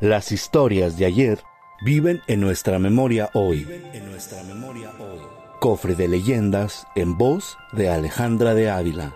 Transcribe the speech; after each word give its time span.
Las 0.00 0.32
historias 0.32 0.96
de 0.96 1.04
ayer 1.04 1.40
viven 1.82 2.22
en 2.26 2.40
nuestra 2.40 2.78
memoria 2.78 3.28
hoy. 3.34 3.68
En 3.92 4.10
nuestra 4.10 4.42
memoria 4.44 4.92
hoy. 4.98 5.18
Cofre 5.60 5.94
de 5.94 6.08
leyendas 6.08 6.86
en 6.94 7.18
voz 7.18 7.58
de 7.72 7.90
Alejandra 7.90 8.54
de 8.54 8.70
Ávila. 8.70 9.14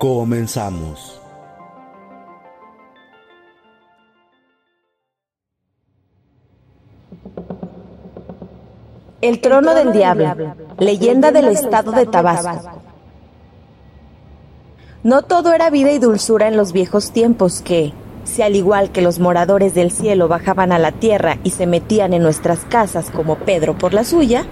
Comenzamos. 0.00 1.22
El 9.20 9.40
trono 9.40 9.76
del 9.76 9.92
diablo, 9.92 10.56
leyenda 10.80 11.30
del 11.30 11.46
estado 11.50 11.92
de 11.92 12.04
Tabasco. 12.04 12.82
No 15.04 15.22
todo 15.22 15.52
era 15.52 15.70
vida 15.70 15.92
y 15.92 16.00
dulzura 16.00 16.48
en 16.48 16.56
los 16.56 16.72
viejos 16.72 17.12
tiempos 17.12 17.62
que, 17.62 17.92
si 18.26 18.42
al 18.42 18.56
igual 18.56 18.90
que 18.90 19.00
los 19.00 19.18
moradores 19.18 19.72
del 19.72 19.90
cielo 19.90 20.28
bajaban 20.28 20.72
a 20.72 20.78
la 20.78 20.92
tierra 20.92 21.38
y 21.44 21.50
se 21.50 21.66
metían 21.66 22.12
en 22.12 22.22
nuestras 22.22 22.60
casas 22.60 23.10
como 23.10 23.36
Pedro 23.36 23.78
por 23.78 23.94
la 23.94 24.04
suya, 24.04 24.44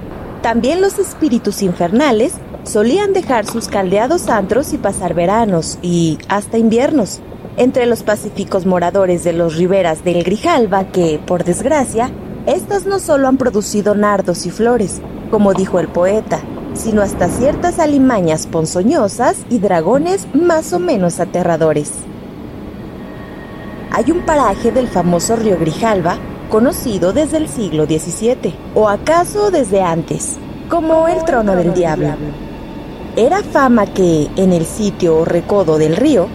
también 0.43 0.81
los 0.81 0.99
espíritus 0.99 1.63
infernales 1.63 2.35
solían 2.63 3.13
dejar 3.13 3.47
sus 3.47 3.69
caldeados 3.69 4.29
antros 4.29 4.73
y 4.73 4.79
pasar 4.79 5.15
veranos 5.15 5.79
y 5.83 6.19
hasta 6.29 6.57
inviernos 6.57 7.21
entre 7.57 7.87
los 7.87 8.03
pacíficos 8.03 8.65
moradores 8.67 9.25
de 9.25 9.33
los 9.33 9.57
riberas 9.57 10.05
del 10.05 10.25
Grijalba 10.25 10.85
que, 10.85 11.21
por 11.25 11.45
desgracia, 11.45 12.11
estas 12.47 12.87
no 12.87 12.99
solo 12.99 13.29
han 13.29 13.39
producido 13.39 13.95
nardos 13.95 14.47
y 14.47 14.51
flores, 14.51 15.01
como 15.31 15.55
dijo 15.55 15.79
el 15.79 15.89
poeta, 15.89 16.41
sino 16.75 17.03
hasta 17.03 17.29
ciertas 17.29 17.79
alimañas 17.79 18.47
ponzoñosas 18.47 19.37
y 19.51 19.59
dragones 19.59 20.27
más 20.35 20.73
o 20.73 20.79
menos 20.79 21.21
aterradores. 21.21 21.93
Hay 23.97 24.11
un 24.11 24.23
paraje 24.23 24.73
del 24.73 24.89
famoso 24.89 25.37
río 25.37 25.57
Grijalba 25.57 26.19
conocido 26.51 27.13
desde 27.13 27.37
el 27.37 27.49
siglo 27.49 27.85
XVII, 27.87 28.53
o 28.75 28.89
acaso 28.89 29.53
desde 29.53 29.83
antes, 29.83 30.33
como 30.69 31.07
el 31.07 31.25
trono 31.25 31.55
del 31.55 31.73
diablo. 31.75 32.09
Era 33.15 33.45
fama 33.45 33.87
que 33.87 34.29
en 34.35 34.53
el 34.53 34.67
sitio 34.67 35.19
o 35.19 35.25
recodo 35.25 35.79
del 35.79 35.95
río, 35.95 36.27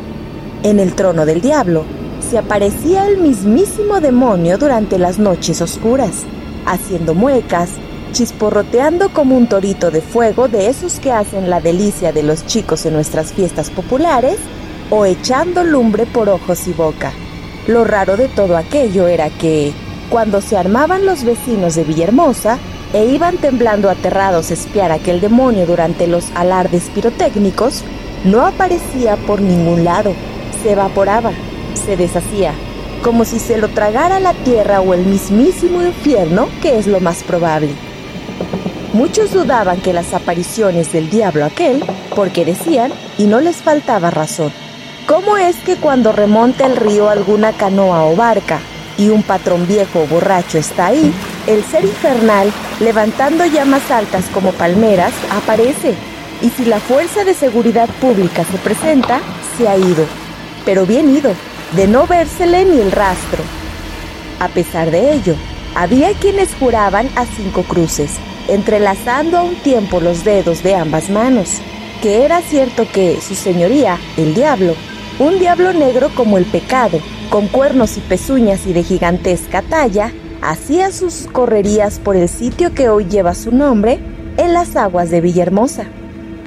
en 0.63 0.79
el 0.79 0.95
trono 0.95 1.25
del 1.25 1.41
diablo, 1.41 1.83
se 2.29 2.37
aparecía 2.37 3.05
el 3.07 3.17
mismísimo 3.17 3.99
demonio 3.99 4.57
durante 4.57 4.97
las 4.97 5.19
noches 5.19 5.61
oscuras, 5.61 6.23
haciendo 6.65 7.13
muecas, 7.13 7.71
chisporroteando 8.13 9.09
como 9.11 9.35
un 9.35 9.47
torito 9.49 9.91
de 9.91 9.99
fuego 9.99 10.47
de 10.47 10.69
esos 10.69 11.01
que 11.01 11.11
hacen 11.11 11.49
la 11.49 11.59
delicia 11.59 12.13
de 12.13 12.23
los 12.23 12.45
chicos 12.45 12.85
en 12.85 12.93
nuestras 12.93 13.33
fiestas 13.33 13.69
populares, 13.69 14.37
o 14.89 15.05
echando 15.05 15.65
lumbre 15.65 16.05
por 16.05 16.29
ojos 16.29 16.65
y 16.65 16.71
boca. 16.71 17.11
Lo 17.69 17.83
raro 17.83 18.17
de 18.17 18.29
todo 18.29 18.57
aquello 18.57 19.07
era 19.07 19.29
que, 19.29 19.73
cuando 20.09 20.41
se 20.41 20.57
armaban 20.57 21.05
los 21.05 21.23
vecinos 21.23 21.75
de 21.75 21.83
Villahermosa 21.83 22.57
e 22.93 23.05
iban 23.05 23.37
temblando 23.37 23.91
aterrados 23.91 24.49
a 24.49 24.55
espiar 24.55 24.91
aquel 24.91 25.21
demonio 25.21 25.67
durante 25.67 26.07
los 26.07 26.31
alardes 26.33 26.89
pirotécnicos, 26.95 27.83
no 28.23 28.43
aparecía 28.43 29.17
por 29.17 29.39
ningún 29.39 29.83
lado, 29.83 30.15
se 30.63 30.71
evaporaba, 30.71 31.29
se 31.75 31.95
deshacía, 31.95 32.53
como 33.03 33.23
si 33.23 33.37
se 33.37 33.59
lo 33.59 33.67
tragara 33.67 34.19
la 34.19 34.33
tierra 34.33 34.81
o 34.81 34.95
el 34.95 35.05
mismísimo 35.05 35.83
infierno, 35.83 36.47
que 36.63 36.79
es 36.79 36.87
lo 36.87 36.99
más 36.99 37.21
probable. 37.21 37.69
Muchos 38.93 39.31
dudaban 39.31 39.79
que 39.79 39.93
las 39.93 40.15
apariciones 40.15 40.91
del 40.91 41.11
diablo 41.11 41.45
aquel, 41.45 41.83
porque 42.15 42.45
decían, 42.45 42.91
y 43.19 43.25
no 43.25 43.39
les 43.39 43.57
faltaba 43.57 44.09
razón, 44.09 44.51
¿cómo 45.09 45.37
es 45.37 45.55
que 45.65 45.75
cuando 45.75 46.11
remonta 46.11 46.67
el 46.67 46.75
río 46.75 47.09
alguna 47.09 47.51
canoa 47.51 48.05
o 48.05 48.15
barca 48.15 48.59
y 48.95 49.09
un 49.09 49.23
patrón 49.23 49.65
viejo 49.65 50.01
o 50.01 50.05
borracho 50.05 50.59
está 50.59 50.85
ahí, 50.85 51.11
el 51.47 51.63
ser 51.63 51.83
infernal, 51.83 52.51
levantando 52.79 53.43
llamas 53.47 53.89
altas 53.89 54.25
como 54.31 54.51
palmeras, 54.51 55.11
aparece? 55.31 55.95
Y 56.43 56.51
si 56.51 56.63
la 56.65 56.79
fuerza 56.79 57.23
de 57.23 57.33
seguridad 57.33 57.89
pública 57.99 58.43
se 58.43 58.59
presenta, 58.59 59.19
se 59.57 59.67
ha 59.67 59.77
ido, 59.77 60.05
pero 60.63 60.85
bien 60.85 61.09
ido, 61.09 61.33
de 61.75 61.87
no 61.87 62.05
vérsele 62.05 62.65
ni 62.65 62.79
el 62.79 62.91
rastro. 62.91 63.43
A 64.39 64.47
pesar 64.49 64.91
de 64.91 65.13
ello, 65.13 65.33
había 65.73 66.13
quienes 66.13 66.53
juraban 66.53 67.09
a 67.15 67.25
cinco 67.25 67.63
cruces, 67.63 68.11
entrelazando 68.47 69.39
a 69.39 69.41
un 69.41 69.55
tiempo 69.55 70.01
los 70.01 70.23
dedos 70.23 70.61
de 70.61 70.75
ambas 70.75 71.09
manos, 71.09 71.61
que 72.03 72.25
era 72.25 72.41
cierto 72.41 72.87
que 72.91 73.19
su 73.19 73.33
señoría, 73.33 73.97
el 74.15 74.35
diablo, 74.35 74.75
un 75.19 75.37
diablo 75.37 75.73
negro 75.73 76.09
como 76.15 76.37
el 76.37 76.45
pecado, 76.45 76.99
con 77.29 77.47
cuernos 77.47 77.97
y 77.97 77.99
pezuñas 77.99 78.65
y 78.65 78.73
de 78.73 78.83
gigantesca 78.83 79.61
talla, 79.61 80.13
hacía 80.41 80.91
sus 80.91 81.27
correrías 81.31 81.99
por 81.99 82.15
el 82.15 82.29
sitio 82.29 82.73
que 82.73 82.87
hoy 82.87 83.05
lleva 83.05 83.35
su 83.35 83.51
nombre, 83.51 83.99
en 84.37 84.53
las 84.53 84.77
aguas 84.77 85.09
de 85.09 85.19
Villahermosa. 85.19 85.83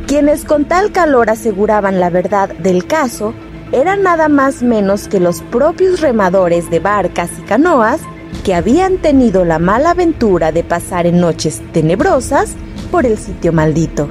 Quienes 0.07 0.45
con 0.45 0.65
tal 0.65 0.91
calor 0.91 1.29
aseguraban 1.29 2.01
la 2.01 2.09
verdad 2.09 2.49
del 2.49 2.87
caso 2.87 3.35
eran 3.73 4.03
nada 4.03 4.29
más 4.29 4.63
menos 4.63 5.07
que 5.07 5.21
los 5.21 5.43
propios 5.43 6.01
remadores 6.01 6.71
de 6.71 6.81
barcas 6.81 7.31
y 7.39 7.43
canoas 7.43 8.01
que 8.45 8.55
habían 8.55 8.97
tenido 8.97 9.45
la 9.45 9.59
mala 9.59 9.91
aventura 9.91 10.51
de 10.51 10.65
pasar 10.65 11.07
en 11.07 11.21
noches 11.21 11.61
tenebrosas 11.73 12.55
por 12.91 13.05
el 13.05 13.19
sitio 13.19 13.53
maldito. 13.53 14.09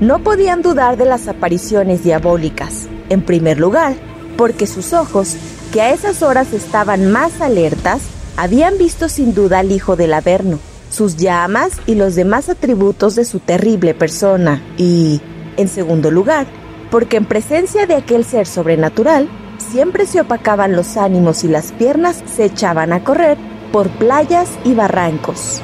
No 0.00 0.20
podían 0.20 0.62
dudar 0.62 0.96
de 0.96 1.04
las 1.04 1.28
apariciones 1.28 2.02
diabólicas, 2.04 2.88
en 3.08 3.22
primer 3.22 3.58
lugar, 3.58 3.94
porque 4.36 4.66
sus 4.66 4.92
ojos, 4.92 5.36
que 5.72 5.80
a 5.80 5.92
esas 5.92 6.22
horas 6.22 6.52
estaban 6.52 7.10
más 7.10 7.40
alertas, 7.40 8.02
habían 8.36 8.78
visto 8.78 9.08
sin 9.08 9.34
duda 9.34 9.60
al 9.60 9.72
hijo 9.72 9.96
del 9.96 10.14
Averno, 10.14 10.58
sus 10.90 11.16
llamas 11.16 11.72
y 11.86 11.94
los 11.94 12.14
demás 12.14 12.48
atributos 12.48 13.14
de 13.14 13.24
su 13.24 13.40
terrible 13.40 13.94
persona, 13.94 14.62
y, 14.76 15.20
en 15.56 15.68
segundo 15.68 16.10
lugar, 16.10 16.46
porque 16.90 17.16
en 17.16 17.26
presencia 17.26 17.86
de 17.86 17.94
aquel 17.94 18.24
ser 18.24 18.46
sobrenatural, 18.46 19.28
siempre 19.72 20.06
se 20.06 20.20
opacaban 20.20 20.76
los 20.76 20.96
ánimos 20.96 21.44
y 21.44 21.48
las 21.48 21.72
piernas 21.72 22.22
se 22.34 22.44
echaban 22.44 22.92
a 22.92 23.02
correr 23.02 23.36
por 23.72 23.88
playas 23.88 24.48
y 24.64 24.74
barrancos. 24.74 25.60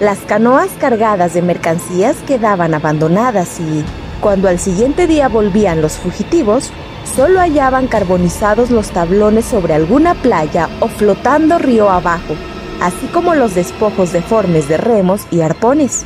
Las 0.00 0.18
canoas 0.18 0.68
cargadas 0.78 1.32
de 1.32 1.40
mercancías 1.40 2.16
quedaban 2.26 2.74
abandonadas 2.74 3.58
y, 3.60 3.82
cuando 4.20 4.48
al 4.48 4.58
siguiente 4.58 5.06
día 5.06 5.28
volvían 5.28 5.82
los 5.82 5.92
fugitivos, 5.92 6.70
solo 7.16 7.40
hallaban 7.40 7.86
carbonizados 7.86 8.70
los 8.70 8.90
tablones 8.90 9.44
sobre 9.44 9.74
alguna 9.74 10.14
playa 10.14 10.68
o 10.80 10.88
flotando 10.88 11.58
río 11.58 11.90
abajo, 11.90 12.34
así 12.80 13.06
como 13.12 13.34
los 13.34 13.54
despojos 13.54 14.12
deformes 14.12 14.68
de 14.68 14.76
remos 14.76 15.22
y 15.30 15.40
arpones. 15.40 16.04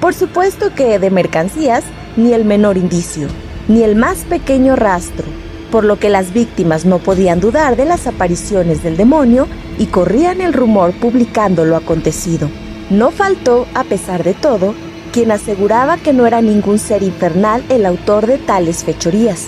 Por 0.00 0.14
supuesto 0.14 0.74
que 0.74 0.98
de 0.98 1.10
mercancías 1.10 1.84
ni 2.16 2.32
el 2.32 2.44
menor 2.44 2.76
indicio 2.76 3.28
ni 3.68 3.82
el 3.82 3.94
más 3.96 4.18
pequeño 4.20 4.74
rastro, 4.74 5.26
por 5.70 5.84
lo 5.84 5.98
que 5.98 6.08
las 6.08 6.32
víctimas 6.32 6.86
no 6.86 6.98
podían 6.98 7.38
dudar 7.38 7.76
de 7.76 7.84
las 7.84 8.06
apariciones 8.06 8.82
del 8.82 8.96
demonio 8.96 9.46
y 9.78 9.86
corrían 9.86 10.40
el 10.40 10.54
rumor 10.54 10.92
publicando 10.92 11.64
lo 11.64 11.76
acontecido. 11.76 12.48
No 12.90 13.10
faltó, 13.10 13.66
a 13.74 13.84
pesar 13.84 14.24
de 14.24 14.32
todo, 14.32 14.74
quien 15.18 15.32
aseguraba 15.32 15.96
que 15.96 16.12
no 16.12 16.28
era 16.28 16.40
ningún 16.40 16.78
ser 16.78 17.02
infernal 17.02 17.64
el 17.70 17.86
autor 17.86 18.28
de 18.28 18.38
tales 18.38 18.84
fechorías, 18.84 19.46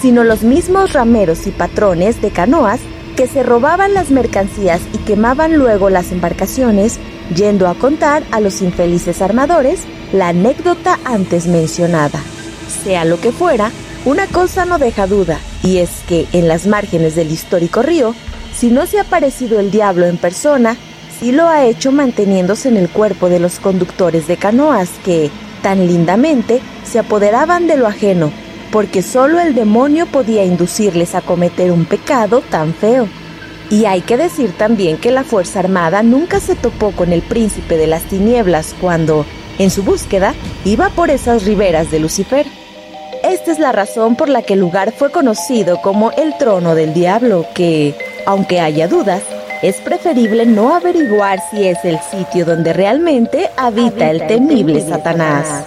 sino 0.00 0.24
los 0.24 0.42
mismos 0.42 0.94
rameros 0.94 1.46
y 1.46 1.52
patrones 1.52 2.20
de 2.20 2.32
canoas 2.32 2.80
que 3.14 3.28
se 3.28 3.44
robaban 3.44 3.94
las 3.94 4.10
mercancías 4.10 4.80
y 4.92 4.98
quemaban 4.98 5.56
luego 5.56 5.90
las 5.90 6.10
embarcaciones, 6.10 6.98
yendo 7.36 7.68
a 7.68 7.74
contar 7.76 8.24
a 8.32 8.40
los 8.40 8.62
infelices 8.62 9.22
armadores 9.22 9.82
la 10.12 10.30
anécdota 10.30 10.98
antes 11.04 11.46
mencionada. 11.46 12.18
Sea 12.82 13.04
lo 13.04 13.20
que 13.20 13.30
fuera, 13.30 13.70
una 14.04 14.26
cosa 14.26 14.64
no 14.64 14.80
deja 14.80 15.06
duda, 15.06 15.38
y 15.62 15.78
es 15.78 15.90
que 16.08 16.26
en 16.32 16.48
las 16.48 16.66
márgenes 16.66 17.14
del 17.14 17.30
histórico 17.30 17.80
río, 17.82 18.16
si 18.56 18.70
no 18.70 18.86
se 18.86 18.98
ha 18.98 19.02
aparecido 19.02 19.60
el 19.60 19.70
diablo 19.70 20.06
en 20.06 20.16
persona, 20.16 20.76
sí 21.22 21.30
lo 21.30 21.46
ha 21.46 21.64
hecho 21.64 21.92
manteniéndose 21.92 22.68
en 22.68 22.76
el 22.76 22.88
cuerpo 22.88 23.28
de 23.28 23.38
los 23.38 23.60
conductores 23.60 24.26
de 24.26 24.36
canoas 24.36 24.88
que, 25.04 25.30
tan 25.62 25.86
lindamente, 25.86 26.60
se 26.82 26.98
apoderaban 26.98 27.68
de 27.68 27.76
lo 27.76 27.86
ajeno, 27.86 28.32
porque 28.72 29.02
solo 29.02 29.38
el 29.38 29.54
demonio 29.54 30.06
podía 30.06 30.42
inducirles 30.42 31.14
a 31.14 31.20
cometer 31.20 31.70
un 31.70 31.84
pecado 31.84 32.42
tan 32.50 32.74
feo. 32.74 33.06
Y 33.70 33.84
hay 33.84 34.00
que 34.00 34.16
decir 34.16 34.50
también 34.58 34.96
que 34.96 35.12
la 35.12 35.22
Fuerza 35.22 35.60
Armada 35.60 36.02
nunca 36.02 36.40
se 36.40 36.56
topó 36.56 36.90
con 36.90 37.12
el 37.12 37.22
príncipe 37.22 37.76
de 37.76 37.86
las 37.86 38.02
tinieblas 38.02 38.74
cuando, 38.80 39.24
en 39.60 39.70
su 39.70 39.84
búsqueda, 39.84 40.34
iba 40.64 40.88
por 40.88 41.08
esas 41.08 41.44
riberas 41.44 41.92
de 41.92 42.00
Lucifer. 42.00 42.46
Esta 43.22 43.52
es 43.52 43.60
la 43.60 43.70
razón 43.70 44.16
por 44.16 44.28
la 44.28 44.42
que 44.42 44.54
el 44.54 44.60
lugar 44.60 44.92
fue 44.92 45.12
conocido 45.12 45.80
como 45.82 46.10
el 46.10 46.36
trono 46.36 46.74
del 46.74 46.92
diablo, 46.92 47.46
que, 47.54 47.94
aunque 48.26 48.58
haya 48.58 48.88
dudas, 48.88 49.22
es 49.62 49.76
preferible 49.80 50.44
no 50.44 50.74
averiguar 50.74 51.38
si 51.50 51.68
es 51.68 51.78
el 51.84 51.98
sitio 52.00 52.44
donde 52.44 52.72
realmente 52.72 53.48
habita, 53.56 54.10
el 54.10 54.26
temible, 54.26 54.80
Satanás. 54.80 55.64